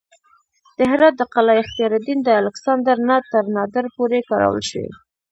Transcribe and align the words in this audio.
د 0.77 0.79
هرات 0.91 1.13
د 1.17 1.21
قلعه 1.33 1.61
اختیارالدین 1.63 2.19
د 2.23 2.29
الکسندر 2.41 2.97
نه 3.09 3.17
تر 3.31 3.43
نادر 3.55 3.85
پورې 3.95 4.19
کارول 4.29 4.61
شوې 4.69 4.89